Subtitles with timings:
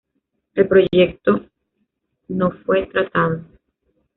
[0.55, 1.45] El proyecto
[2.27, 3.45] no fue tratado.